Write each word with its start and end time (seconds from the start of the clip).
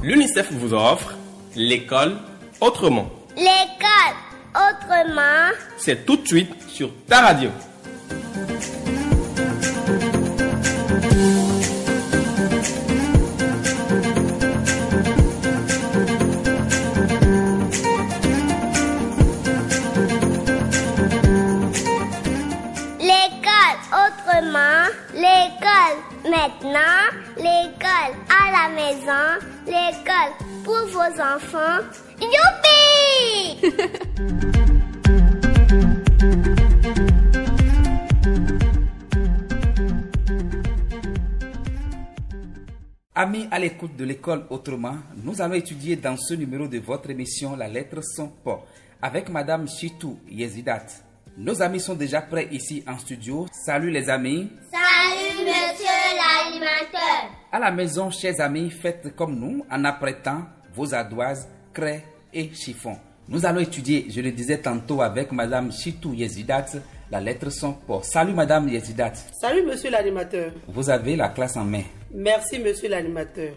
L'UNICEF 0.00 0.52
vous 0.52 0.74
offre 0.74 1.16
l'école 1.56 2.16
autrement. 2.60 3.10
L'école 3.36 4.14
autrement. 4.54 5.50
C'est 5.76 6.06
tout 6.06 6.16
de 6.16 6.26
suite 6.26 6.54
sur 6.68 6.90
ta 7.08 7.20
radio. 7.20 7.50
L'école 23.00 23.78
autrement. 23.92 24.86
L'école 25.12 26.30
maintenant. 26.30 27.27
L'école 27.38 28.14
à 28.28 28.50
la 28.52 28.68
maison. 28.74 29.26
L'école 29.66 30.32
pour 30.64 30.82
vos 30.88 31.12
enfants. 31.20 31.82
Youpi! 32.20 33.62
Amis 43.20 43.48
à 43.50 43.58
l'écoute 43.58 43.96
de 43.96 44.04
l'école 44.04 44.46
autrement, 44.48 44.94
nous 45.24 45.42
allons 45.42 45.54
étudier 45.54 45.96
dans 45.96 46.16
ce 46.16 46.34
numéro 46.34 46.68
de 46.68 46.78
votre 46.78 47.10
émission 47.10 47.56
la 47.56 47.66
lettre 47.66 48.00
sans 48.00 48.28
pas 48.28 48.64
avec 49.02 49.28
Madame 49.28 49.66
Chitou 49.66 50.20
Yezidat. 50.30 50.86
Nos 51.36 51.60
amis 51.60 51.80
sont 51.80 51.96
déjà 51.96 52.20
prêts 52.22 52.46
ici 52.52 52.84
en 52.86 52.96
studio. 52.96 53.46
Salut 53.52 53.90
les 53.90 54.08
amis. 54.08 54.48
Salut, 54.70 55.17
monsieur 55.48 56.16
l'animateur. 56.16 57.30
À 57.50 57.58
la 57.58 57.70
maison, 57.70 58.10
chers 58.10 58.40
amis, 58.40 58.70
faites 58.70 59.14
comme 59.16 59.38
nous 59.38 59.64
en 59.70 59.84
apprêtant 59.84 60.42
vos 60.74 60.94
ardoises, 60.94 61.48
craies 61.72 62.04
et 62.32 62.52
chiffons. 62.54 62.98
Nous 63.28 63.44
allons 63.44 63.60
étudier, 63.60 64.06
je 64.10 64.20
le 64.20 64.30
disais 64.32 64.58
tantôt 64.58 65.02
avec 65.02 65.32
Madame 65.32 65.72
Chitou 65.72 66.14
Yezidat, 66.14 66.66
la 67.10 67.20
lettre 67.20 67.50
sans 67.50 67.72
pas. 67.72 68.00
Salut 68.02 68.32
Madame 68.32 68.68
Yezidat. 68.68 69.12
Salut, 69.38 69.64
monsieur 69.64 69.90
l'animateur. 69.90 70.52
Vous 70.68 70.88
avez 70.90 71.16
la 71.16 71.28
classe 71.28 71.56
en 71.56 71.64
main. 71.64 71.82
Merci, 72.12 72.58
monsieur 72.58 72.88
l'animateur. 72.88 73.52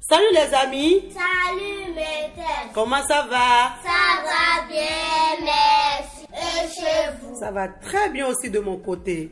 Salut, 0.00 0.24
les 0.32 0.54
amis. 0.54 1.12
Salut, 1.12 1.94
maîtresse. 1.94 2.72
Comment 2.74 3.02
ça 3.06 3.26
va? 3.30 3.76
Ça 3.82 4.22
va 4.24 4.66
bien, 4.68 5.44
merci. 5.44 6.26
Et 6.32 6.68
chez 6.68 7.16
vous? 7.20 7.38
Ça 7.38 7.50
va 7.50 7.68
très 7.68 8.10
bien 8.10 8.26
aussi 8.26 8.50
de 8.50 8.60
mon 8.60 8.78
côté. 8.78 9.30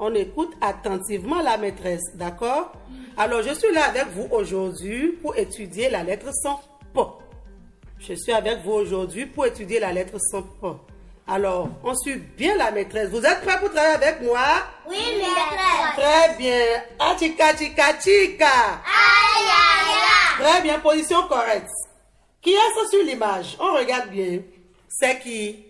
On 0.00 0.14
écoute 0.14 0.52
attentivement 0.60 1.42
la 1.42 1.56
maîtresse, 1.56 2.14
d'accord? 2.14 2.72
Alors, 3.16 3.42
je 3.42 3.52
suis 3.52 3.72
là 3.72 3.86
avec 3.86 4.06
vous 4.14 4.28
aujourd'hui 4.30 5.08
pour 5.20 5.36
étudier 5.36 5.90
la 5.90 6.04
lettre 6.04 6.30
sans 6.32 6.60
pas. 6.94 7.18
Je 7.98 8.14
suis 8.14 8.32
avec 8.32 8.60
vous 8.64 8.72
aujourd'hui 8.72 9.26
pour 9.26 9.46
étudier 9.46 9.80
la 9.80 9.92
lettre 9.92 10.16
sans 10.30 10.42
pas. 10.42 10.78
Alors, 11.26 11.68
on 11.82 11.96
suit 11.96 12.14
bien 12.16 12.56
la 12.56 12.70
maîtresse. 12.70 13.08
Vous 13.10 13.24
êtes 13.24 13.40
prêts 13.42 13.58
pour 13.58 13.72
travailler 13.72 13.96
avec 13.96 14.22
moi? 14.22 14.38
Oui, 14.88 14.96
maîtresse. 15.16 15.96
Très 15.96 16.36
bien. 16.38 16.64
Achika, 17.00 17.56
chika, 17.56 18.00
chika. 18.00 18.46
Aïe, 18.46 19.48
aïe, 19.48 19.98
aïe. 20.38 20.44
Très 20.44 20.62
bien, 20.62 20.78
position 20.78 21.26
correcte. 21.26 21.68
Qui 22.40 22.52
est 22.52 22.74
ce 22.76 22.88
sur 22.90 23.02
l'image? 23.04 23.56
On 23.58 23.74
regarde 23.74 24.10
bien. 24.10 24.38
C'est 24.88 25.18
qui? 25.18 25.64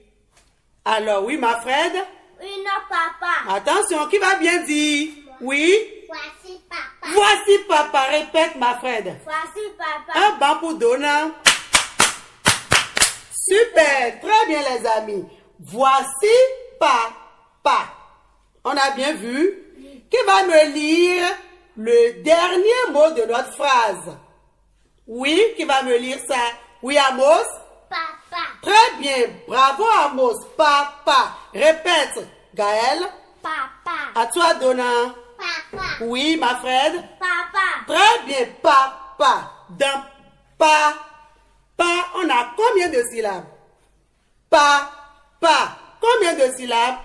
Alors, 0.84 1.24
oui, 1.24 1.38
ma 1.38 1.60
Fred? 1.62 1.92
Oui, 2.41 2.64
non, 2.64 2.81
papa. 2.89 3.56
Attention, 3.56 4.06
qui 4.08 4.19
va 4.19 4.36
bien 4.36 4.62
dire? 4.62 5.11
Oui? 5.41 6.06
Voici 6.08 6.61
papa. 6.69 7.12
Voici 7.12 7.58
papa, 7.69 8.03
répète 8.11 8.56
ma 8.56 8.77
Fred. 8.78 9.19
Voici 9.25 9.69
papa. 9.77 10.19
Un 10.19 10.39
banc 10.39 10.59
pour 10.61 10.75
Donna. 10.75 11.31
Super, 13.33 14.20
très 14.20 14.47
bien 14.47 14.61
les 14.61 14.86
amis. 14.86 15.25
Voici 15.61 16.34
papa. 16.78 17.94
On 18.65 18.77
a 18.77 18.91
bien 18.91 19.15
vu 19.15 19.65
Qui 20.10 20.16
va 20.27 20.44
me 20.44 20.72
lire 20.72 21.27
le 21.77 22.22
dernier 22.22 22.93
mot 22.93 23.10
de 23.12 23.22
notre 23.27 23.53
phrase? 23.54 24.16
Oui, 25.06 25.41
qui 25.56 25.65
va 25.65 25.82
me 25.82 25.97
lire 25.97 26.19
ça? 26.28 26.37
Oui, 26.82 26.98
Amos? 26.98 27.44
Papa. 27.88 28.43
Très 28.62 28.97
bien, 29.00 29.28
bravo 29.47 29.84
Amos, 30.04 30.37
papa. 30.56 31.38
Répète, 31.58 32.24
Gaël. 32.54 33.00
Papa. 33.42 33.98
À 34.14 34.26
toi, 34.26 34.54
Donna. 34.54 34.84
Papa. 35.36 35.84
Oui, 36.02 36.36
ma 36.36 36.56
Fred. 36.56 37.04
Papa. 37.19 37.84
Très 37.86 38.26
bien, 38.26 38.46
papa. 38.62 39.52
Dans 39.70 40.04
pa, 40.56 40.94
pa, 41.76 41.84
on 42.16 42.30
a 42.30 42.52
combien 42.56 42.88
de 42.88 43.02
syllabes? 43.10 43.44
Pa, 44.48 44.91
pa. 45.41 45.76
Combien 46.00 46.34
de 46.34 46.56
syllabes? 46.56 46.98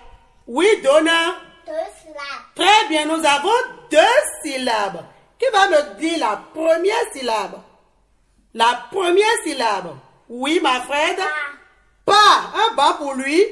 Oui, 0.46 0.68
Donna. 0.84 1.36
Deux 1.66 1.74
slabs. 2.04 2.56
Très 2.56 2.88
bien, 2.90 3.06
nous 3.06 3.26
avons 3.26 3.50
deux 3.90 3.98
syllabes. 4.44 5.04
Qui 5.40 5.46
va 5.52 5.68
me 5.68 6.00
dire 6.00 6.20
la 6.20 6.38
première 6.54 7.12
syllabe? 7.12 7.60
La 8.54 8.88
première 8.92 9.26
syllabe. 9.44 9.96
Oui, 10.30 10.60
ma 10.62 10.82
Fred. 10.82 11.18
Pa. 11.18 12.14
Pas. 12.14 12.52
Un 12.54 12.76
bas 12.76 12.96
pour 12.98 13.14
lui. 13.16 13.44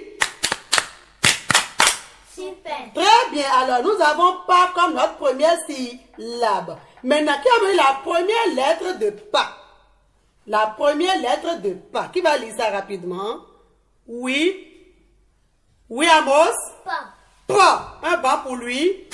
Super. 2.42 2.92
Très 2.96 3.32
bien. 3.32 3.46
Alors, 3.62 3.84
nous 3.84 4.02
avons 4.04 4.38
pas 4.48 4.72
comme 4.74 4.96
notre 4.96 5.18
première 5.18 5.58
syllabe. 5.68 6.78
Maintenant, 7.04 7.34
qui 7.42 7.48
a 7.48 7.70
mis 7.70 7.76
la 7.76 8.00
première 8.04 8.56
lettre 8.56 8.98
de 8.98 9.10
pas 9.12 9.56
La 10.48 10.74
première 10.78 11.20
lettre 11.20 11.62
de 11.62 11.74
pas. 11.74 12.08
Qui 12.08 12.22
va 12.22 12.38
lire 12.38 12.54
ça 12.58 12.70
rapidement? 12.72 13.42
Oui. 14.08 14.68
Oui, 15.88 16.08
Amos? 16.08 16.56
Pa. 16.84 17.14
Pas. 17.48 18.00
Un 18.04 18.18
banc 18.18 18.40
pour 18.44 18.56
lui. 18.56 19.08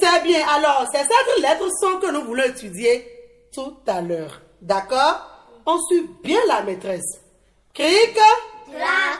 C'est 0.00 0.22
bien. 0.22 0.46
Alors, 0.48 0.86
c'est 0.90 1.02
cette 1.02 1.42
lettre 1.42 1.68
son 1.80 1.98
que 1.98 2.10
nous 2.10 2.24
voulons 2.24 2.44
étudier 2.44 3.06
tout 3.52 3.76
à 3.86 4.00
l'heure. 4.00 4.40
D'accord? 4.62 5.20
On 5.66 5.78
suit 5.84 6.08
bien 6.22 6.40
la 6.46 6.62
maîtresse. 6.62 7.20
Cric. 7.74 8.18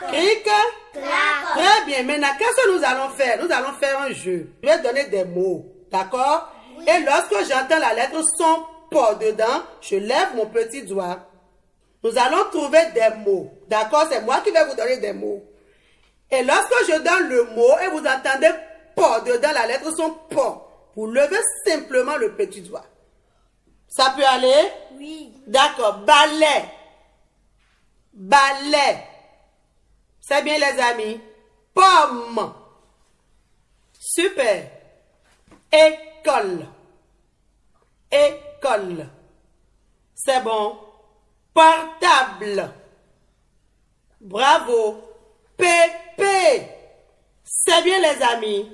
Cric. 0.08 0.48
Très 0.92 1.84
bien. 1.86 2.02
Maintenant, 2.04 2.28
qu'est-ce 2.38 2.56
que 2.56 2.76
nous 2.76 2.84
allons 2.84 3.10
faire? 3.10 3.42
Nous 3.42 3.52
allons 3.52 3.72
faire 3.80 4.00
un 4.00 4.12
jeu. 4.12 4.52
Je 4.62 4.68
vais 4.68 4.78
donner 4.78 5.04
des 5.04 5.24
mots. 5.24 5.66
D'accord? 5.90 6.52
Et 6.86 7.00
lorsque 7.00 7.48
j'entends 7.48 7.78
la 7.78 7.94
lettre 7.94 8.22
son 8.38 8.64
pas 8.90 9.14
dedans, 9.14 9.62
je 9.80 9.96
lève 9.96 10.34
mon 10.34 10.46
petit 10.46 10.82
doigt. 10.82 11.18
Nous 12.02 12.16
allons 12.16 12.44
trouver 12.50 12.86
des 12.94 13.16
mots. 13.24 13.50
D'accord? 13.68 14.06
C'est 14.10 14.22
moi 14.22 14.40
qui 14.44 14.50
vais 14.50 14.64
vous 14.64 14.74
donner 14.74 14.98
des 14.98 15.12
mots. 15.12 15.42
Et 16.30 16.42
lorsque 16.42 16.86
je 16.86 16.98
donne 16.98 17.28
le 17.28 17.44
mot 17.54 17.78
et 17.84 17.88
vous 17.88 18.06
entendez 18.06 18.50
pas 18.94 19.20
dedans 19.20 19.50
la 19.54 19.66
lettre 19.66 19.90
son 19.96 20.10
pas, 20.30 20.64
vous 20.94 21.06
levez 21.06 21.38
simplement 21.66 22.16
le 22.16 22.34
petit 22.34 22.60
doigt. 22.60 22.84
Ça 23.88 24.12
peut 24.16 24.24
aller? 24.24 24.70
Oui. 24.98 25.32
D'accord. 25.46 26.00
Balai. 26.00 26.64
Balai. 28.12 29.07
C'est 30.28 30.42
bien 30.42 30.58
les 30.58 30.78
amis. 30.78 31.18
Pomme. 31.72 32.52
Super. 33.98 34.70
École. 35.72 36.66
École. 38.12 39.06
C'est 40.14 40.42
bon. 40.42 40.76
Portable. 41.54 42.70
Bravo. 44.20 45.00
Pépé. 45.56 46.68
C'est 47.42 47.82
bien 47.82 47.98
les 47.98 48.22
amis. 48.22 48.70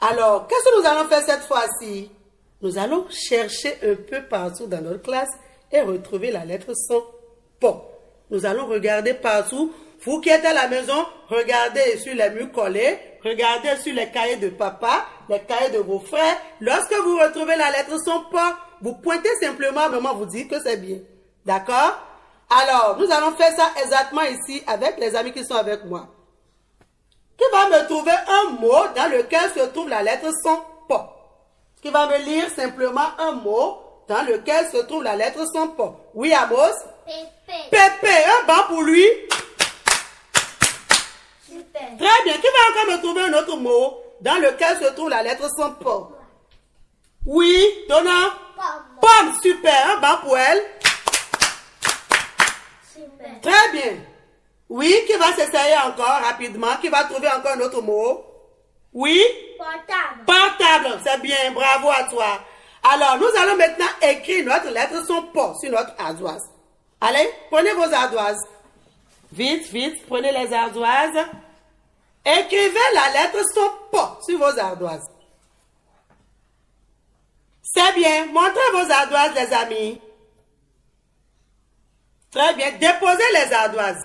Alors, 0.00 0.46
qu'est-ce 0.46 0.64
que 0.64 0.80
nous 0.80 0.86
allons 0.86 1.08
faire 1.08 1.22
cette 1.22 1.42
fois-ci? 1.42 2.10
Nous 2.62 2.78
allons 2.78 3.06
chercher 3.10 3.76
un 3.82 3.96
peu 3.96 4.22
partout 4.22 4.66
dans 4.66 4.80
notre 4.80 5.02
classe 5.02 5.32
et 5.70 5.82
retrouver 5.82 6.30
la 6.30 6.46
lettre 6.46 6.72
son 6.74 7.04
pas. 7.60 7.84
Nous 8.30 8.46
allons 8.46 8.66
regarder 8.68 9.12
partout. 9.12 9.70
Vous 10.04 10.20
qui 10.20 10.30
êtes 10.30 10.44
à 10.44 10.52
la 10.52 10.68
maison, 10.68 11.06
regardez 11.28 11.98
sur 11.98 12.14
les 12.14 12.30
murs 12.30 12.52
collés, 12.52 12.98
regardez 13.24 13.76
sur 13.76 13.94
les 13.94 14.10
cahiers 14.10 14.36
de 14.36 14.50
papa, 14.50 15.06
les 15.28 15.40
cahiers 15.40 15.70
de 15.70 15.78
vos 15.78 16.00
frères. 16.00 16.36
Lorsque 16.60 16.94
vous 16.94 17.18
retrouvez 17.18 17.56
la 17.56 17.70
lettre 17.70 17.96
son 18.04 18.24
pas, 18.32 18.56
vous 18.80 18.94
pointez 18.94 19.34
simplement, 19.40 19.88
maman 19.88 20.14
vous 20.14 20.26
dit 20.26 20.48
que 20.48 20.60
c'est 20.60 20.76
bien. 20.76 20.98
D'accord? 21.44 21.98
Alors, 22.50 22.96
nous 22.98 23.10
allons 23.10 23.34
faire 23.36 23.54
ça 23.56 23.70
exactement 23.82 24.22
ici 24.22 24.62
avec 24.66 24.98
les 24.98 25.14
amis 25.14 25.32
qui 25.32 25.44
sont 25.44 25.54
avec 25.54 25.84
moi 25.84 26.08
qui 27.42 27.44
va 27.50 27.68
me 27.68 27.86
trouver 27.86 28.12
un 28.28 28.50
mot 28.60 28.88
dans 28.94 29.10
lequel 29.10 29.50
se 29.54 29.66
trouve 29.70 29.88
la 29.88 30.02
lettre 30.02 30.28
son 30.42 30.58
pas? 30.88 31.16
Qui 31.82 31.90
va 31.90 32.06
me 32.06 32.18
lire 32.24 32.48
simplement 32.54 33.08
un 33.18 33.32
mot 33.32 33.78
dans 34.08 34.22
lequel 34.22 34.66
se 34.70 34.78
trouve 34.78 35.02
la 35.02 35.16
lettre 35.16 35.44
son 35.52 35.68
pas? 35.68 35.96
Oui, 36.14 36.32
Amos? 36.32 36.56
Pépé. 37.06 37.58
Pépé, 37.70 38.14
un 38.26 38.46
banc 38.46 38.64
pour 38.68 38.82
lui. 38.82 39.04
Très 41.98 42.22
bien. 42.24 42.34
Qui 42.34 42.46
va 42.46 42.70
encore 42.70 42.96
me 42.96 43.02
trouver 43.02 43.22
un 43.22 43.32
autre 43.34 43.56
mot 43.56 43.98
dans 44.20 44.36
lequel 44.36 44.78
se 44.78 44.92
trouve 44.94 45.08
la 45.10 45.22
lettre 45.22 45.48
sans 45.56 45.72
pas 45.72 46.08
Oui, 47.26 47.66
Donna? 47.88 48.10
Pomme. 48.56 49.00
Pomme, 49.00 49.34
Super, 49.42 49.96
un 49.96 50.00
banc 50.00 50.18
pour 50.22 50.38
elle. 50.38 50.62
Super. 52.92 53.40
Très 53.40 53.72
bien. 53.72 53.92
Oui, 54.68 54.94
qui 55.06 55.12
va 55.16 55.32
s'essayer 55.32 55.76
encore 55.84 56.20
rapidement, 56.22 56.76
qui 56.80 56.88
va 56.88 57.04
trouver 57.04 57.28
encore 57.28 57.52
un 57.52 57.60
autre 57.60 57.82
mot? 57.82 58.24
Oui, 58.94 59.22
Portable. 59.58 60.24
portable, 60.26 61.00
c'est 61.04 61.20
bien, 61.22 61.50
bravo 61.52 61.90
à 61.90 62.04
toi. 62.04 62.40
Alors, 62.82 63.16
nous 63.18 63.40
allons 63.40 63.56
maintenant 63.56 63.86
écrire 64.02 64.44
notre 64.44 64.70
lettre 64.70 65.04
son 65.06 65.22
pas 65.24 65.54
sur 65.60 65.70
notre 65.70 65.92
ardoise. 65.98 66.42
Allez, 67.00 67.28
prenez 67.50 67.72
vos 67.72 67.92
ardoises. 67.92 68.42
Vite, 69.32 69.66
vite, 69.68 70.06
prenez 70.06 70.30
les 70.32 70.52
ardoises. 70.52 71.24
Écrivez 72.24 72.78
la 72.94 73.10
lettre 73.10 73.38
son 73.54 73.70
pas 73.90 74.18
sur 74.24 74.38
vos 74.38 74.58
ardoises. 74.58 75.08
C'est 77.62 77.94
bien, 77.94 78.26
montrez 78.26 78.70
vos 78.72 78.90
ardoises, 78.90 79.34
les 79.34 79.52
amis. 79.52 80.00
Très 82.30 82.54
bien, 82.54 82.72
déposez 82.72 83.32
les 83.34 83.52
ardoises. 83.52 84.04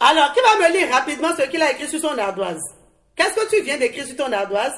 Alors, 0.00 0.32
qui 0.32 0.40
va 0.40 0.68
me 0.68 0.72
lire 0.72 0.92
rapidement 0.92 1.34
ce 1.36 1.42
qu'il 1.42 1.62
a 1.62 1.72
écrit 1.72 1.88
sur 1.88 2.00
son 2.00 2.18
ardoise? 2.18 2.62
Qu'est-ce 3.16 3.34
que 3.34 3.48
tu 3.48 3.62
viens 3.62 3.78
d'écrire 3.78 4.06
sur 4.06 4.16
ton 4.16 4.32
ardoise? 4.32 4.74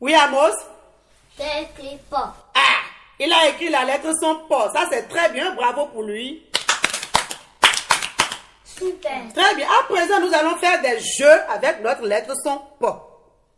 Oui, 0.00 0.14
Amos? 0.14 0.54
J'ai 1.38 1.62
écrit 1.62 1.98
pas. 2.08 2.34
Ah 2.54 2.82
Il 3.18 3.32
a 3.32 3.48
écrit 3.48 3.68
la 3.68 3.84
lettre 3.84 4.10
son 4.20 4.46
pas. 4.48 4.72
Ça, 4.72 4.86
c'est 4.90 5.08
très 5.08 5.28
bien. 5.30 5.54
Bravo 5.54 5.86
pour 5.86 6.02
lui. 6.02 6.47
Super. 8.78 9.32
Très 9.34 9.54
bien. 9.56 9.66
À 9.66 9.84
présent, 9.92 10.20
nous 10.20 10.32
allons 10.34 10.56
faire 10.56 10.80
des 10.80 10.98
jeux 11.00 11.40
avec 11.50 11.82
notre 11.82 12.06
lettre 12.06 12.32
son 12.44 12.60
pas. 12.80 13.04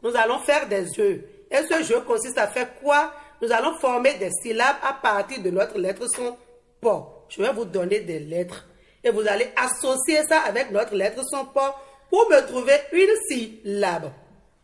Nous 0.02 0.16
allons 0.16 0.38
faire 0.40 0.66
des 0.66 0.86
jeux. 0.92 1.28
Et 1.50 1.58
ce 1.68 1.82
jeu 1.82 2.00
consiste 2.00 2.38
à 2.38 2.46
faire 2.48 2.74
quoi? 2.80 3.12
Nous 3.42 3.52
allons 3.52 3.76
former 3.78 4.14
des 4.14 4.30
syllabes 4.42 4.76
à 4.82 4.92
partir 4.94 5.42
de 5.42 5.50
notre 5.50 5.78
lettre 5.78 6.06
son 6.14 6.36
pas. 6.80 7.24
Je 7.28 7.42
vais 7.42 7.52
vous 7.52 7.64
donner 7.64 8.00
des 8.00 8.18
lettres. 8.18 8.66
Et 9.02 9.10
vous 9.10 9.26
allez 9.26 9.50
associer 9.56 10.22
ça 10.28 10.40
avec 10.40 10.70
notre 10.70 10.94
lettre 10.94 11.22
son 11.30 11.44
pas 11.46 11.80
pour 12.10 12.28
me 12.28 12.40
trouver 12.46 12.76
une 12.92 13.08
syllabe. 13.28 14.10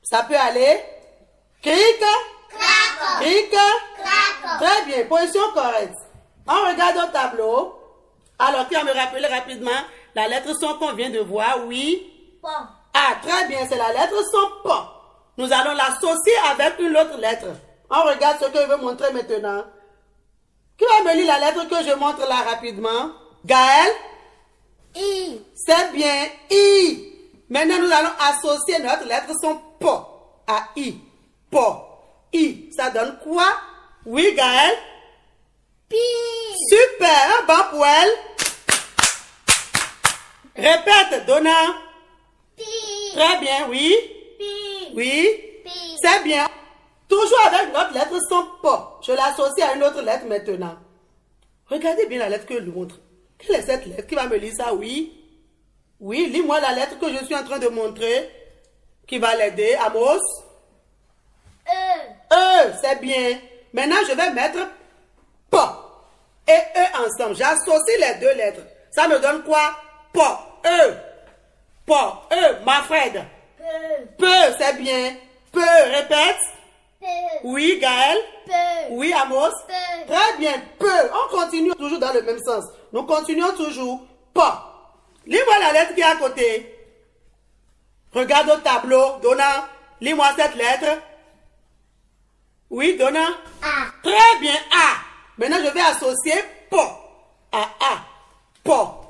Ça 0.02 0.24
peut 0.24 0.36
aller? 0.36 0.80
Cric, 1.62 2.00
Craco. 2.50 3.22
cric. 3.22 3.54
Très 4.60 4.84
bien, 4.86 5.04
position 5.06 5.42
correcte. 5.54 5.96
On 6.46 6.70
regarde 6.70 7.08
au 7.08 7.12
tableau. 7.12 7.78
Alors, 8.38 8.68
qui 8.68 8.74
va 8.74 8.84
me 8.84 8.92
rappeler 8.92 9.26
rapidement 9.26 9.70
la 10.16 10.28
lettre 10.28 10.48
son 10.58 10.74
qu'on 10.78 10.94
vient 10.94 11.10
de 11.10 11.20
voir 11.20 11.66
Oui. 11.66 12.02
Pas. 12.42 12.70
Ah, 12.94 13.16
très 13.22 13.46
bien, 13.48 13.58
c'est 13.68 13.76
la 13.76 13.92
lettre 13.92 14.16
son 14.32 14.68
pas. 14.68 14.92
Nous 15.36 15.52
allons 15.52 15.74
l'associer 15.74 16.32
avec 16.50 16.78
une 16.80 16.96
autre 16.96 17.18
lettre. 17.18 17.48
On 17.90 18.02
regarde 18.02 18.38
ce 18.40 18.46
que 18.46 18.58
je 18.58 18.66
veux 18.66 18.78
montrer 18.78 19.12
maintenant. 19.12 19.64
Qui 20.78 20.84
va 20.84 21.10
me 21.12 21.16
lire 21.16 21.26
la 21.26 21.38
lettre 21.38 21.68
que 21.68 21.84
je 21.84 21.94
montre 21.94 22.26
là 22.26 22.36
rapidement 22.48 23.10
Gaël 23.44 23.92
I. 24.96 25.42
C'est 25.54 25.92
bien 25.92 26.28
I. 26.50 27.12
Maintenant, 27.50 27.78
nous 27.78 27.92
allons 27.92 28.10
associer 28.18 28.78
notre 28.82 29.06
lettre 29.06 29.32
son 29.40 29.60
pas 29.78 30.08
à 30.46 30.68
I. 30.76 30.98
Pas. 31.50 32.26
I. 32.32 32.70
Ça 32.74 32.88
donne 32.90 33.18
quoi? 33.22 33.44
Oui, 34.06 34.34
Gaël 34.34 34.76
Pi. 35.90 35.96
Super, 36.70 37.42
un 37.42 37.46
bon 37.46 37.70
pour 37.70 37.86
elle. 37.86 38.10
Répète, 40.56 41.26
Donna. 41.26 41.50
Pi. 42.56 42.64
Très 43.14 43.38
bien, 43.38 43.68
oui. 43.68 43.94
Pi. 44.38 44.92
Oui. 44.94 45.28
Pi. 45.64 45.96
C'est 46.02 46.22
bien. 46.24 46.46
Toujours 47.08 47.40
avec 47.46 47.72
notre 47.72 47.92
lettre 47.92 48.18
sans 48.28 48.44
pas. 48.62 48.98
Je 49.02 49.12
l'associe 49.12 49.68
à 49.68 49.74
une 49.74 49.84
autre 49.84 50.02
lettre 50.02 50.26
maintenant. 50.26 50.76
Regardez 51.68 52.06
bien 52.06 52.20
la 52.20 52.28
lettre 52.30 52.46
que 52.46 52.54
je 52.54 52.60
lui 52.60 52.72
montre. 52.72 52.96
Quelle 53.38 53.56
est 53.56 53.62
cette 53.62 53.86
lettre 53.86 54.06
Qui 54.06 54.14
va 54.14 54.26
me 54.26 54.36
lire 54.36 54.54
ça? 54.56 54.72
Oui. 54.74 55.12
Oui, 56.00 56.30
lis-moi 56.32 56.60
la 56.60 56.72
lettre 56.72 56.98
que 56.98 57.12
je 57.12 57.24
suis 57.24 57.34
en 57.34 57.44
train 57.44 57.58
de 57.58 57.68
montrer. 57.68 58.30
Qui 59.06 59.18
va 59.18 59.34
l'aider 59.36 59.74
Amos? 59.74 60.20
E. 61.68 62.32
E, 62.32 62.72
c'est 62.82 63.00
bien. 63.00 63.38
Maintenant, 63.72 63.96
je 64.08 64.14
vais 64.14 64.30
mettre 64.30 64.58
pas 65.50 65.82
et 66.48 66.52
E 66.52 67.04
ensemble. 67.04 67.36
J'associe 67.36 67.98
les 68.00 68.20
deux 68.20 68.34
lettres. 68.34 68.62
Ça 68.90 69.06
me 69.08 69.18
donne 69.18 69.42
quoi? 69.42 69.76
Pas. 70.16 70.60
E. 70.64 70.94
Pas. 71.84 72.22
E. 72.32 72.64
Manfred. 72.64 73.24
Peu. 73.58 74.06
Peu, 74.18 74.54
c'est 74.58 74.78
bien. 74.78 75.14
Peu, 75.52 75.60
répète. 75.60 76.40
Peu. 76.98 77.06
Oui, 77.44 77.78
Gaël. 77.80 78.18
Peu. 78.46 78.94
Oui, 78.94 79.12
Amos. 79.12 79.50
Peu. 79.68 80.12
Très 80.14 80.38
bien. 80.38 80.54
Peu. 80.78 81.10
On 81.12 81.36
continue 81.36 81.72
toujours 81.72 81.98
dans 81.98 82.14
le 82.14 82.22
même 82.22 82.38
sens. 82.38 82.64
Nous 82.92 83.02
continuons 83.02 83.52
toujours. 83.52 84.06
Pas. 84.32 84.72
Lis-moi 85.26 85.58
la 85.60 85.72
lettre 85.72 85.94
qui 85.94 86.00
est 86.00 86.04
à 86.04 86.16
côté. 86.16 86.72
Regarde 88.14 88.48
au 88.48 88.56
tableau. 88.56 89.18
Donna, 89.22 89.68
lis-moi 90.00 90.28
cette 90.36 90.54
lettre. 90.54 91.02
Oui, 92.70 92.96
Donna. 92.96 93.26
A. 93.62 93.92
Très 94.02 94.40
bien, 94.40 94.54
A. 94.72 94.96
Maintenant, 95.36 95.58
je 95.62 95.70
vais 95.70 95.80
associer 95.80 96.42
PO 96.70 96.80
à 97.52 97.60
A. 97.60 97.98
PO. 98.64 99.05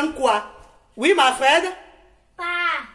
Donne 0.00 0.14
quoi? 0.14 0.42
Oui, 0.96 1.12
ma 1.14 1.32
Fred? 1.32 1.64
Pa. 2.36 2.44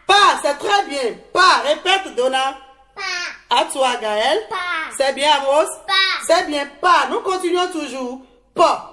Pas, 0.07 0.39
c'est 0.41 0.57
très 0.57 0.85
bien. 0.87 1.17
Pas. 1.31 1.61
Répète, 1.63 2.15
Donna. 2.15 2.57
Pa. 2.95 3.55
À 3.55 3.65
toi, 3.65 3.95
Gaël. 4.01 4.39
Pa. 4.49 4.55
C'est 4.97 5.13
bien, 5.13 5.29
Amos 5.33 5.69
Pa. 5.87 5.93
C'est 6.25 6.47
bien, 6.47 6.67
pas. 6.81 7.07
Nous 7.11 7.21
continuons 7.21 7.67
toujours. 7.71 8.21
Pas. 8.55 8.91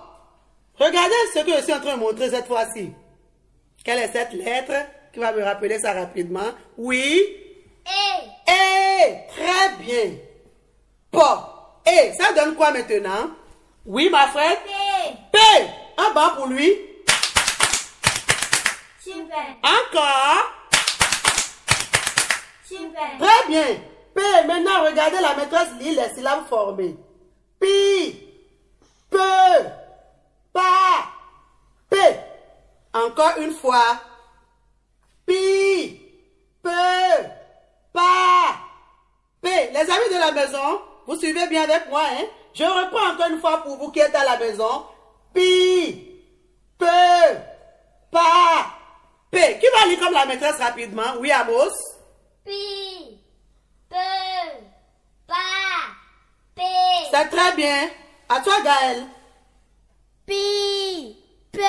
Regardez 0.78 1.14
ce 1.34 1.40
que 1.40 1.56
je 1.56 1.62
suis 1.62 1.72
en 1.72 1.80
train 1.80 1.94
de 1.94 2.00
montrer 2.00 2.28
cette 2.30 2.46
fois-ci. 2.46 2.92
Quelle 3.84 3.98
est 4.00 4.12
cette 4.12 4.32
lettre 4.32 4.74
qui 5.12 5.18
va 5.18 5.32
me 5.32 5.42
rappeler 5.42 5.78
ça 5.78 5.92
rapidement? 5.92 6.52
Oui. 6.76 7.22
E. 7.86 8.50
Et 8.50 9.26
très 9.28 9.76
bien. 9.80 10.16
Pas. 11.10 11.80
Et 11.86 12.12
ça 12.12 12.32
donne 12.34 12.56
quoi 12.56 12.72
maintenant? 12.72 13.30
Oui, 13.86 14.10
ma 14.10 14.26
frère. 14.28 14.58
P. 14.62 14.68
P. 15.32 15.38
Un 15.96 16.12
banc 16.12 16.36
pour 16.36 16.46
lui. 16.46 16.91
Super. 19.32 19.56
Encore? 19.62 20.52
Super. 22.68 23.18
Très 23.18 23.48
bien. 23.48 23.80
P. 24.14 24.20
Maintenant, 24.46 24.84
regardez 24.84 25.20
la 25.20 25.34
maîtresse 25.34 25.70
lit 25.80 25.94
les 25.94 26.14
syllabes 26.14 26.46
formées. 26.48 26.96
Pi. 27.58 28.28
Peu. 29.08 29.18
Pa. 30.52 30.60
P. 31.88 31.96
Encore 32.92 33.38
une 33.38 33.54
fois. 33.54 34.02
Pi. 35.24 36.00
Peu. 36.62 36.70
Pa. 37.94 38.56
P. 39.40 39.48
Les 39.48 39.80
amis 39.80 40.12
de 40.12 40.20
la 40.20 40.32
maison, 40.32 40.82
vous 41.06 41.16
suivez 41.16 41.46
bien 41.46 41.62
avec 41.62 41.88
moi, 41.88 42.02
hein? 42.02 42.24
Je 42.52 42.64
reprends 42.64 43.14
encore 43.14 43.30
une 43.30 43.40
fois 43.40 43.62
pour 43.62 43.78
vous 43.78 43.90
qui 43.90 44.00
êtes 44.00 44.14
à 44.14 44.24
la 44.24 44.36
maison. 44.36 44.84
Pi. 45.32 46.20
Peu. 46.78 46.86
Pa. 48.10 48.72
Comme 49.98 50.14
la 50.14 50.26
maîtresse 50.26 50.58
rapidement? 50.58 51.16
Oui, 51.18 51.30
Amos. 51.30 51.72
Pi. 52.44 53.20
Peu. 53.88 53.96
Pa. 55.26 55.34
P. 56.54 56.62
C'est 57.10 57.28
très 57.28 57.52
bien. 57.54 57.90
À 58.28 58.40
toi, 58.40 58.54
Gaël. 58.64 59.06
Pi. 60.26 61.16
Peu. 61.52 61.60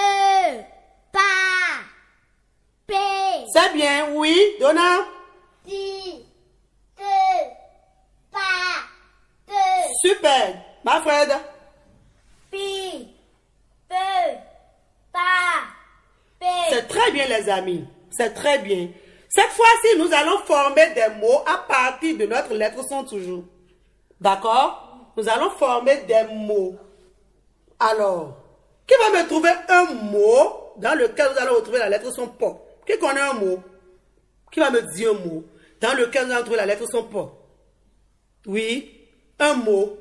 Pa. 1.11 1.19
P. 2.87 2.95
C'est 3.53 3.73
bien, 3.73 4.13
oui. 4.13 4.55
Donna. 4.59 5.05
Pi. 5.65 6.25
Peu. 6.95 7.03
Pa. 8.31 9.53
Super. 10.01 10.63
Ma 10.83 11.01
Fred. 11.01 11.31
Pi. 12.51 13.15
Peu. 13.89 13.95
Pa. 15.11 15.19
P. 16.39 16.45
C'est 16.69 16.87
très 16.87 17.11
bien, 17.11 17.27
les 17.27 17.49
amis. 17.49 17.85
C'est 18.15 18.33
très 18.33 18.59
bien. 18.59 18.89
Cette 19.29 19.49
fois-ci, 19.49 19.97
nous 19.97 20.13
allons 20.13 20.37
former 20.45 20.93
des 20.93 21.07
mots 21.19 21.41
à 21.47 21.57
partir 21.67 22.17
de 22.17 22.25
notre 22.25 22.53
lettre 22.53 22.83
son 22.87 23.03
toujours. 23.03 23.43
D'accord? 24.21 25.11
Nous 25.17 25.27
allons 25.29 25.49
former 25.51 25.97
des 26.07 26.23
mots. 26.33 26.75
Alors, 27.79 28.37
qui 28.87 28.93
va 28.95 29.21
me 29.21 29.27
trouver 29.27 29.49
un 29.69 29.85
mot 29.85 30.73
dans 30.77 30.95
lequel 30.97 31.27
nous 31.33 31.41
allons 31.41 31.55
retrouver 31.55 31.79
la 31.79 31.89
lettre 31.89 32.11
son 32.13 32.27
pas 32.27 32.57
Qui 32.87 32.97
connaît 32.97 33.21
un 33.21 33.33
mot? 33.33 33.59
Qui 34.51 34.59
va 34.59 34.69
me 34.71 34.81
dire 34.95 35.11
un 35.11 35.13
mot 35.13 35.43
dans 35.81 35.93
lequel 35.93 36.27
nous 36.27 36.33
allons 36.33 36.41
trouver 36.43 36.57
la 36.57 36.65
lettre 36.65 36.85
son 36.91 37.03
pas 37.03 37.31
Oui, 38.45 38.91
un 39.39 39.55
mot. 39.55 39.97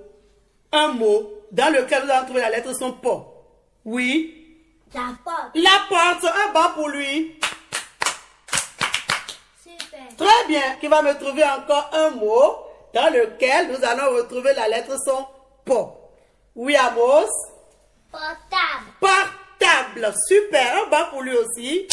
Un 0.72 0.88
mot 0.88 1.30
dans 1.50 1.72
lequel 1.72 2.04
nous 2.04 2.10
allons 2.10 2.24
trouver 2.26 2.40
la 2.42 2.50
lettre 2.50 2.72
son 2.78 2.92
pas 2.92 3.26
Oui, 3.84 4.58
La 4.94 5.00
porte. 5.24 5.54
la 5.54 5.70
porte, 5.88 6.24
un 6.24 6.52
banc 6.52 6.74
pour 6.74 6.88
lui. 6.88 7.38
Très 10.22 10.46
bien. 10.46 10.76
Qui 10.80 10.86
va 10.86 11.02
me 11.02 11.14
trouver 11.18 11.44
encore 11.44 11.90
un 11.92 12.10
mot 12.10 12.56
dans 12.94 13.12
lequel 13.12 13.68
nous 13.72 13.84
allons 13.84 14.16
retrouver 14.16 14.52
la 14.54 14.68
lettre 14.68 14.96
son 15.04 15.26
pas. 15.64 15.94
Oui, 16.54 16.76
Amos? 16.76 17.28
Portable. 18.10 18.92
Portable. 19.00 20.14
Super. 20.28 20.84
Un 20.84 20.90
banc 20.90 21.10
pour 21.10 21.22
lui 21.22 21.36
aussi. 21.36 21.88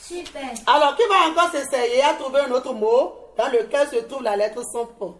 Super. 0.00 0.50
Alors, 0.66 0.96
qui 0.96 1.02
va 1.08 1.28
encore 1.28 1.50
s'essayer 1.50 2.02
à 2.02 2.14
trouver 2.14 2.40
un 2.40 2.50
autre 2.52 2.72
mot 2.72 3.14
dans 3.36 3.48
lequel 3.48 3.88
se 3.88 3.96
trouve 3.96 4.22
la 4.22 4.36
lettre 4.36 4.62
sans 4.72 4.86
pas 4.86 5.14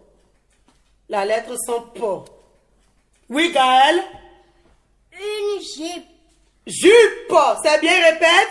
La 1.09 1.25
lettre 1.25 1.55
sans 1.65 1.81
pas. 1.81 2.25
Oui, 3.29 3.51
Gaël. 3.51 4.01
Une 5.11 5.61
jupe. 5.61 6.05
Jupe. 6.65 7.35
C'est 7.63 7.79
bien, 7.81 8.03
répète? 8.11 8.49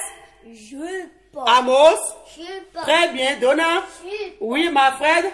Jupe. 0.53 1.13
Amos. 1.47 1.99
Jupe. 2.35 2.73
Très 2.83 3.09
bien. 3.09 3.37
Donna. 3.41 3.83
Jupe. 4.03 4.37
Oui, 4.41 4.69
ma 4.71 4.93
Fred. 4.93 5.27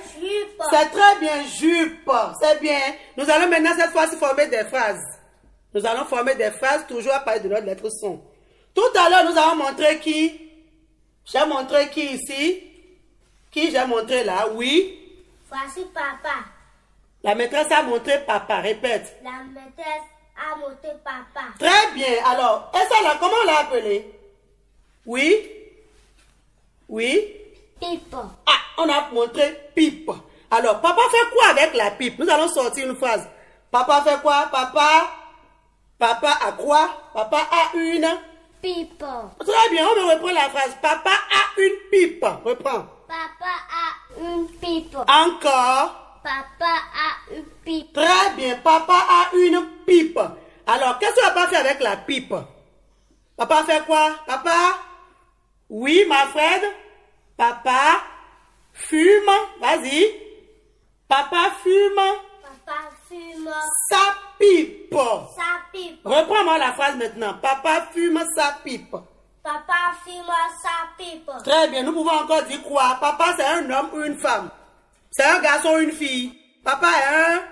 C'est 0.71 0.90
très 0.90 1.18
bien, 1.21 1.44
jupe. 1.44 2.11
C'est 2.40 2.61
bien. 2.61 2.80
Nous 3.16 3.28
allons 3.28 3.49
maintenant 3.49 3.73
cette 3.76 3.90
fois-ci 3.90 4.16
former 4.16 4.47
des 4.47 4.64
phrases. 4.64 5.02
Nous 5.75 5.87
allons 5.87 6.04
former 6.04 6.35
des 6.35 6.50
phrases 6.50 6.87
toujours 6.87 7.14
à 7.14 7.21
partir 7.21 7.44
de 7.44 7.49
notre 7.49 7.66
lettre 7.66 7.88
son. 7.88 8.21
Tout 8.75 8.99
à 8.99 9.09
l'heure, 9.09 9.30
nous 9.30 9.38
avons 9.38 9.56
montré 9.56 9.99
qui? 10.00 10.50
J'ai 11.25 11.44
montré 11.47 11.88
qui 11.90 12.14
ici? 12.14 12.62
Qui 13.50 13.71
j'ai 13.71 13.85
montré 13.85 14.25
là? 14.25 14.49
Oui. 14.54 14.99
Voici 15.49 15.85
papa. 15.92 16.37
La 17.23 17.35
maîtresse 17.35 17.71
a 17.71 17.82
montré 17.82 18.18
papa. 18.25 18.56
Répète. 18.56 19.21
La 19.23 19.30
maîtresse 19.44 20.09
a 20.37 20.56
monté 20.56 20.88
papa. 21.04 21.47
Très 21.59 21.92
bien. 21.94 22.25
Alors, 22.26 22.73
et 22.75 22.78
ça 22.78 23.02
là, 23.02 23.16
comment 23.21 23.37
on 23.42 23.47
l'a 23.47 23.59
appelé? 23.61 24.12
Oui. 25.06 25.62
Oui? 26.92 27.25
Pipe. 27.80 28.14
Ah, 28.46 28.61
on 28.76 28.88
a 28.88 29.08
montré 29.11 29.70
pipe. 29.75 30.11
Alors, 30.50 30.78
papa 30.82 31.00
fait 31.11 31.34
quoi 31.34 31.46
avec 31.52 31.75
la 31.75 31.90
pipe? 31.92 32.18
Nous 32.18 32.28
allons 32.28 32.49
sortir 32.49 32.87
une 32.87 32.96
phrase. 32.96 33.26
Papa 33.70 34.02
fait 34.02 34.20
quoi? 34.20 34.50
Papa 34.52 35.08
Papa 35.99 36.37
a 36.46 36.52
quoi? 36.52 36.90
Papa 37.14 37.49
a 37.50 37.76
une. 37.78 38.06
Pipe. 38.61 39.04
Très 39.38 39.70
bien, 39.70 39.87
on 39.88 39.96
me 40.06 40.12
reprend 40.12 40.32
la 40.32 40.50
phrase. 40.50 40.76
Papa 40.82 41.11
a 41.11 41.61
une 41.61 41.90
pipe. 41.90 42.26
Reprends. 42.44 42.84
Papa 43.08 43.54
a 43.72 44.20
une 44.20 44.49
pipe. 44.49 44.94
Encore. 44.94 46.20
Papa 46.22 46.75
a 46.92 47.34
une 47.34 47.44
pipe. 47.64 47.94
Très 47.94 48.30
bien, 48.37 48.56
papa 48.56 49.06
a 49.08 49.34
une 49.34 49.66
pipe. 49.87 50.20
Alors, 50.66 50.99
qu'est-ce 50.99 51.14
que 51.14 51.20
papa 51.22 51.46
fait 51.49 51.56
avec 51.56 51.80
la 51.80 51.96
pipe? 51.96 52.34
Papa 53.34 53.64
fait 53.64 53.82
quoi? 53.87 54.11
Papa? 54.26 54.76
Oui, 55.72 56.04
ma 56.06 56.26
Fred 56.26 56.62
Papa 57.34 58.02
fume. 58.74 59.32
Vas-y. 59.58 60.04
Papa 61.08 61.50
fume 61.62 62.12
Papa 62.42 62.90
fume 63.08 63.54
sa 63.88 64.14
pipe. 64.38 64.94
sa 65.34 65.62
pipe. 65.72 66.00
Reprends-moi 66.04 66.58
la 66.58 66.72
phrase 66.74 66.96
maintenant. 66.96 67.34
Papa 67.40 67.88
fume 67.90 68.22
sa 68.36 68.58
pipe. 68.62 68.94
Papa 69.42 69.96
fume 70.04 70.36
sa 70.62 70.92
pipe. 70.98 71.30
Très 71.42 71.68
bien, 71.68 71.84
nous 71.84 71.92
pouvons 71.94 72.10
encore 72.10 72.42
dire 72.42 72.62
quoi? 72.62 72.98
Papa, 73.00 73.34
c'est 73.38 73.46
un 73.46 73.70
homme 73.70 73.88
ou 73.94 74.02
une 74.02 74.18
femme? 74.18 74.50
C'est 75.10 75.24
un 75.24 75.40
garçon 75.40 75.70
ou 75.70 75.78
une 75.78 75.92
fille? 75.92 76.38
Papa 76.62 76.86
est 76.86 77.14
un... 77.14 77.42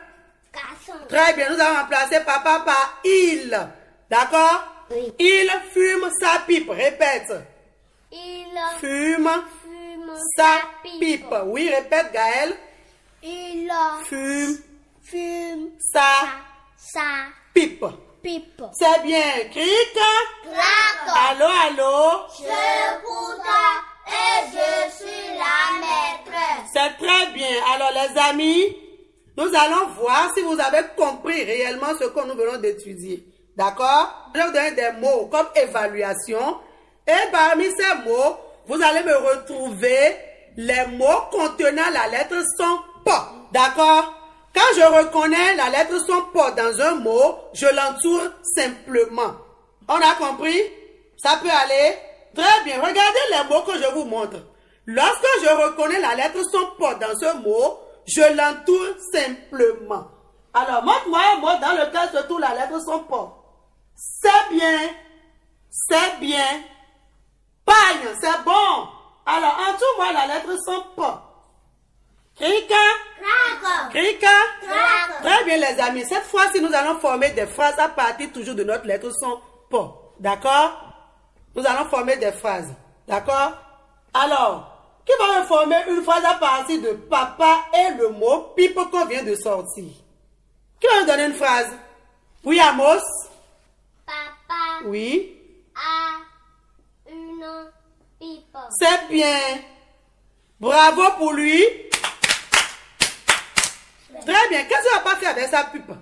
Garçon. 0.52 1.06
Très 1.08 1.32
bien, 1.32 1.48
nous 1.48 1.58
allons 1.58 1.80
remplacer 1.80 2.20
papa 2.26 2.60
par 2.66 3.00
il. 3.02 3.58
D'accord? 4.10 4.62
Oui. 4.90 5.10
Il 5.18 5.50
fume 5.72 6.10
sa 6.20 6.40
pipe. 6.40 6.68
Répète. 6.68 7.32
Il 8.12 8.58
Fume 8.78 9.30
fume 9.62 10.12
sa 10.36 10.60
pipe. 10.82 11.34
Oui, 11.46 11.70
répète 11.70 12.12
Gaël. 12.12 12.56
Il 13.22 13.70
Fume 14.04 14.56
fume 15.02 15.70
sa 15.78 16.02
sa 16.76 17.00
pipe. 17.54 17.84
pipe. 18.22 18.62
C'est 18.72 19.02
bien. 19.02 19.48
Cric. 19.50 19.96
Allô, 21.30 21.46
allô. 21.46 22.26
Je 22.38 23.00
voudrais 23.04 23.78
et 24.08 24.50
je 24.50 24.96
suis 24.96 25.38
la 25.38 25.78
maîtresse. 25.80 26.70
C'est 26.72 26.96
très 27.04 27.26
bien. 27.32 27.62
Alors, 27.74 27.90
les 27.92 28.18
amis, 28.20 28.76
nous 29.36 29.54
allons 29.54 29.86
voir 29.98 30.32
si 30.34 30.42
vous 30.42 30.58
avez 30.58 30.82
compris 30.96 31.44
réellement 31.44 31.96
ce 31.98 32.04
que 32.06 32.26
nous 32.26 32.34
venons 32.34 32.58
d'étudier. 32.58 33.24
D'accord? 33.56 34.30
Je 34.34 34.40
vais 34.40 34.46
vous 34.46 34.52
donner 34.52 34.72
des 34.72 34.92
mots 35.00 35.26
comme 35.26 35.48
évaluation. 35.54 36.58
Et 37.10 37.30
parmi 37.32 37.64
ces 37.64 38.08
mots, 38.08 38.36
vous 38.66 38.80
allez 38.80 39.02
me 39.02 39.16
retrouver 39.16 40.16
les 40.56 40.86
mots 40.86 41.22
contenant 41.32 41.90
la 41.92 42.06
lettre 42.06 42.36
sans 42.56 42.78
pas. 43.04 43.32
D'accord? 43.52 44.14
Quand 44.54 44.74
je 44.76 44.82
reconnais 44.82 45.56
la 45.56 45.70
lettre 45.70 45.98
sans 46.06 46.22
pas 46.32 46.52
dans 46.52 46.80
un 46.80 46.94
mot, 46.96 47.34
je 47.52 47.66
l'entoure 47.66 48.30
simplement. 48.54 49.32
On 49.88 49.94
a 49.96 50.14
compris? 50.18 50.60
Ça 51.16 51.40
peut 51.42 51.50
aller? 51.50 51.96
Très 52.34 52.64
bien. 52.64 52.76
Regardez 52.76 53.20
les 53.30 53.48
mots 53.48 53.62
que 53.62 53.76
je 53.76 53.92
vous 53.92 54.04
montre. 54.04 54.36
Lorsque 54.86 55.26
je 55.42 55.48
reconnais 55.48 56.00
la 56.00 56.14
lettre 56.14 56.38
sans 56.52 56.76
pas 56.78 56.94
dans 56.94 57.18
ce 57.18 57.36
mot, 57.38 57.78
je 58.06 58.22
l'entoure 58.36 58.94
simplement. 59.12 60.06
Alors, 60.54 60.84
montre-moi 60.84 61.20
un 61.34 61.40
mot 61.40 61.58
dans 61.60 61.72
lequel 61.72 62.08
se 62.12 62.22
trouve 62.26 62.40
la 62.40 62.54
lettre 62.54 62.80
sans 62.84 63.00
pas. 63.00 63.36
C'est 63.96 64.54
bien. 64.54 64.78
C'est 65.70 66.20
bien. 66.20 66.62
Pagne, 67.70 68.14
c'est 68.20 68.44
bon. 68.44 68.88
Alors, 69.26 69.56
entoure-moi 69.68 70.12
la 70.12 70.26
lettre 70.26 70.58
sans 70.64 70.80
pas. 70.96 71.22
Krika? 72.36 72.74
Krika? 73.90 74.28
Très 75.22 75.44
bien, 75.44 75.56
les 75.56 75.80
amis. 75.80 76.04
Cette 76.04 76.24
fois-ci, 76.24 76.60
nous 76.60 76.74
allons 76.74 76.98
former 76.98 77.30
des 77.30 77.46
phrases 77.46 77.78
à 77.78 77.88
partir 77.88 78.32
toujours 78.32 78.56
de 78.56 78.64
notre 78.64 78.86
lettre 78.86 79.10
sans 79.12 79.40
pas. 79.70 79.94
D'accord? 80.18 80.82
Nous 81.54 81.64
allons 81.64 81.88
former 81.88 82.16
des 82.16 82.32
phrases. 82.32 82.72
D'accord? 83.06 83.52
Alors, 84.14 84.66
qui 85.06 85.12
va 85.18 85.40
me 85.40 85.46
former 85.46 85.76
une 85.90 86.02
phrase 86.02 86.24
à 86.24 86.34
partir 86.34 86.80
de 86.82 86.92
papa 86.92 87.66
et 87.72 87.94
le 87.98 88.08
mot 88.08 88.52
pipe 88.56 88.74
qu'on 88.90 89.04
vient 89.06 89.22
de 89.22 89.34
sortir? 89.36 89.84
Qui 90.80 90.86
va 90.88 91.02
me 91.02 91.06
donner 91.06 91.26
une 91.26 91.34
phrase? 91.34 91.68
Oui, 92.42 92.58
Amos? 92.58 93.00
Papa 94.06 94.86
Oui. 94.86 95.36
a. 95.76 96.29
C'est 98.70 99.08
bien. 99.08 99.38
Bravo 100.58 101.02
pour 101.16 101.32
lui. 101.32 101.64
Très 104.26 104.48
bien. 104.48 104.64
Qu'est-ce 104.64 104.82
que 104.82 105.02
papa 105.02 105.16
fait 105.16 105.26
avec 105.26 105.48
sa 105.48 105.64
pipe? 105.64 105.92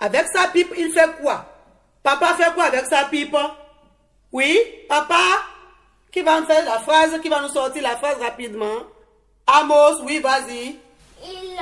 Avec 0.00 0.26
sa 0.32 0.48
pipe, 0.48 0.72
il 0.76 0.92
fait 0.92 1.20
quoi? 1.20 1.44
Papa 2.02 2.34
fait 2.34 2.52
quoi 2.54 2.64
avec 2.64 2.86
sa 2.86 3.06
pipe? 3.06 3.36
Oui, 4.32 4.58
papa? 4.88 5.42
Qui 6.12 6.22
va 6.22 6.40
nous 6.40 6.46
faire 6.46 6.64
la 6.64 6.78
phrase 6.78 7.20
Qui 7.20 7.28
va 7.28 7.42
nous 7.42 7.48
sortir 7.48 7.82
la 7.82 7.96
phrase 7.96 8.18
rapidement? 8.18 8.84
Amos, 9.46 10.02
oui, 10.04 10.20
vas-y. 10.20 10.78
Il 11.24 11.58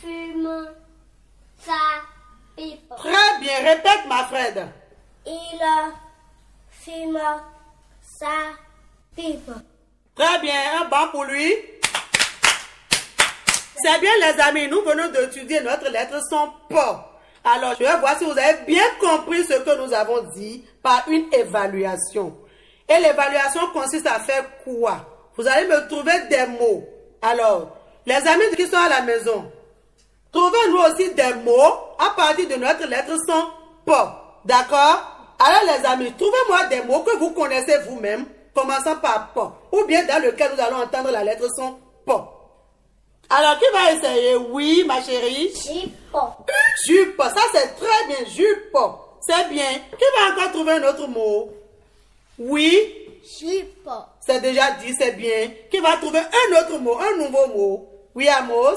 fume 0.00 0.68
sa 1.60 1.72
pipe. 2.56 2.92
Très 2.96 3.38
bien. 3.40 3.56
Répète, 3.62 4.06
ma 4.08 4.24
Fred. 4.24 4.68
Il 5.26 5.60
fume 6.70 7.20
Très 10.14 10.38
bien. 10.40 10.54
Un 10.80 10.88
banc 10.88 11.08
pour 11.10 11.24
lui. 11.24 11.54
C'est 13.82 14.00
bien, 14.00 14.10
les 14.20 14.40
amis. 14.42 14.68
Nous 14.68 14.82
venons 14.82 15.10
d'étudier 15.10 15.60
notre 15.60 15.88
lettre 15.90 16.20
sans 16.28 16.48
pas. 16.68 17.20
Alors, 17.42 17.72
je 17.78 17.84
vais 17.84 17.96
voir 17.98 18.18
si 18.18 18.24
vous 18.24 18.32
avez 18.38 18.64
bien 18.66 18.84
compris 19.00 19.42
ce 19.44 19.54
que 19.54 19.78
nous 19.78 19.94
avons 19.94 20.22
dit 20.34 20.64
par 20.82 21.04
une 21.08 21.32
évaluation. 21.32 22.36
Et 22.86 23.00
l'évaluation 23.00 23.68
consiste 23.72 24.06
à 24.06 24.20
faire 24.20 24.44
quoi? 24.64 25.30
Vous 25.36 25.46
allez 25.46 25.66
me 25.66 25.88
trouver 25.88 26.20
des 26.28 26.46
mots. 26.58 26.86
Alors, 27.22 27.76
les 28.04 28.14
amis 28.14 28.44
qui 28.56 28.66
sont 28.66 28.76
à 28.76 28.88
la 28.88 29.02
maison, 29.02 29.50
trouvez-nous 30.32 30.78
aussi 30.78 31.14
des 31.14 31.34
mots 31.44 31.94
à 31.98 32.10
partir 32.16 32.48
de 32.48 32.56
notre 32.56 32.86
lettre 32.86 33.16
sans 33.26 33.50
pas. 33.86 34.40
D'accord? 34.44 35.19
Alors, 35.42 35.62
les 35.64 35.86
amis, 35.86 36.12
trouvez-moi 36.12 36.66
des 36.66 36.82
mots 36.82 37.00
que 37.00 37.16
vous 37.16 37.30
connaissez 37.30 37.78
vous-même, 37.88 38.26
commençant 38.54 38.96
par 38.96 39.32
pas, 39.32 39.58
ou 39.72 39.84
bien 39.84 40.04
dans 40.04 40.22
lequel 40.22 40.52
nous 40.54 40.62
allons 40.62 40.82
entendre 40.82 41.10
la 41.10 41.24
lettre 41.24 41.46
sans 41.56 41.78
pas. 42.04 42.36
Alors, 43.30 43.58
qui 43.58 43.64
va 43.72 43.92
essayer? 43.92 44.36
Oui, 44.36 44.84
ma 44.86 45.00
chérie? 45.02 45.48
Pipe. 45.48 45.94
Jupe, 46.86 47.22
ça 47.22 47.42
c'est 47.52 47.74
très 47.76 48.06
bien, 48.08 48.26
jupe. 48.26 48.76
C'est 49.20 49.48
bien. 49.48 49.70
Qui 49.96 50.04
va 50.18 50.32
encore 50.34 50.52
trouver 50.52 50.72
un 50.72 50.82
autre 50.82 51.06
mot? 51.06 51.50
Oui, 52.38 53.20
Pipe. 53.22 53.88
c'est 54.20 54.40
déjà 54.40 54.72
dit, 54.72 54.92
c'est 54.98 55.12
bien. 55.12 55.52
Qui 55.70 55.78
va 55.78 55.96
trouver 55.96 56.18
un 56.18 56.60
autre 56.60 56.78
mot, 56.78 56.98
un 56.98 57.16
nouveau 57.16 57.46
mot? 57.46 57.88
Oui, 58.14 58.28
Amos? 58.28 58.76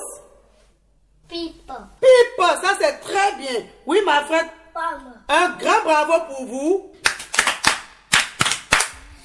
Pipe. 1.27 1.71
Pipe, 1.99 2.45
ça 2.61 2.77
c'est 2.79 2.99
très 2.99 3.35
bien. 3.37 3.65
Oui, 3.85 3.99
ma 4.05 4.23
frère, 4.25 4.45
Pomme. 4.73 5.13
un 5.29 5.57
grand 5.57 5.83
bravo 5.83 6.13
pour 6.29 6.45
vous. 6.47 6.91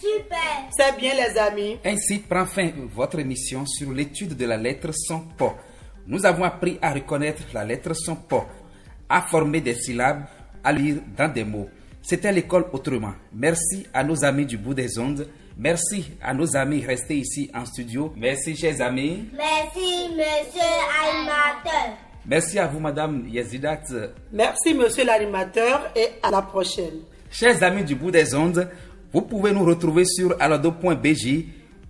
Super. 0.00 0.68
C'est 0.76 0.96
bien, 0.96 1.14
les 1.14 1.36
amis. 1.38 1.78
Ainsi 1.84 2.18
prend 2.20 2.46
fin 2.46 2.70
votre 2.94 3.18
émission 3.18 3.66
sur 3.66 3.92
l'étude 3.92 4.36
de 4.36 4.44
la 4.46 4.56
lettre 4.56 4.90
sans 4.94 5.20
pas. 5.36 5.56
Nous 6.06 6.24
avons 6.24 6.44
appris 6.44 6.78
à 6.80 6.92
reconnaître 6.92 7.42
la 7.52 7.64
lettre 7.64 7.94
sans 7.94 8.16
pas. 8.16 8.46
à 9.08 9.22
former 9.22 9.60
des 9.62 9.74
syllabes, 9.74 10.24
à 10.62 10.72
lire 10.72 10.96
dans 11.16 11.32
des 11.32 11.44
mots. 11.44 11.68
C'était 12.02 12.32
l'école 12.32 12.66
autrement. 12.72 13.14
Merci 13.32 13.86
à 13.92 14.04
nos 14.04 14.22
amis 14.24 14.46
du 14.46 14.58
bout 14.58 14.74
des 14.74 14.98
ondes. 14.98 15.26
Merci 15.56 16.10
à 16.22 16.34
nos 16.34 16.56
amis 16.56 16.84
restés 16.84 17.16
ici 17.16 17.50
en 17.54 17.64
studio. 17.64 18.12
Merci, 18.16 18.54
chers 18.56 18.80
amis. 18.80 19.28
Merci, 19.32 20.10
monsieur 20.10 20.60
animateur. 21.02 21.96
Merci 22.28 22.58
à 22.58 22.66
vous, 22.66 22.78
Madame 22.78 23.26
Yezidat. 23.26 23.80
Merci, 24.32 24.74
monsieur 24.74 25.04
l'animateur, 25.04 25.90
et 25.96 26.08
à 26.22 26.30
la 26.30 26.42
prochaine. 26.42 27.00
Chers 27.30 27.62
amis 27.62 27.84
du 27.84 27.94
bout 27.94 28.10
des 28.10 28.34
ondes, 28.34 28.68
vous 29.14 29.22
pouvez 29.22 29.50
nous 29.52 29.64
retrouver 29.64 30.04
sur 30.04 30.36
alado.bj 30.38 31.44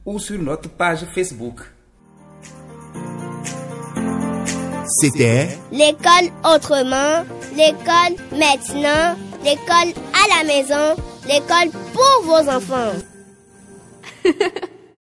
ou 0.07 0.19
sur 0.21 0.41
notre 0.41 0.69
page 0.69 1.05
Facebook. 1.13 1.61
C'était 5.01 5.49
L'école 5.73 6.31
autrement, 6.45 7.25
l'école 7.57 8.17
maintenant, 8.31 9.17
l'école 9.45 9.93
à 10.15 10.39
la 10.39 10.45
maison, 10.47 11.03
l'école 11.27 11.71
pour 11.93 12.23
vos 12.25 12.49
enfants. 12.49 12.93